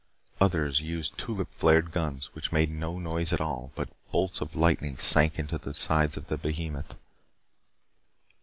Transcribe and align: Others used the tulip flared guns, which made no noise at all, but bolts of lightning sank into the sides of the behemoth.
Others 0.39 0.81
used 0.81 1.13
the 1.13 1.21
tulip 1.21 1.53
flared 1.53 1.91
guns, 1.91 2.33
which 2.33 2.51
made 2.51 2.71
no 2.71 2.97
noise 2.97 3.31
at 3.31 3.39
all, 3.39 3.71
but 3.75 3.89
bolts 4.11 4.41
of 4.41 4.55
lightning 4.55 4.97
sank 4.97 5.37
into 5.37 5.59
the 5.59 5.75
sides 5.75 6.17
of 6.17 6.25
the 6.25 6.37
behemoth. 6.37 6.97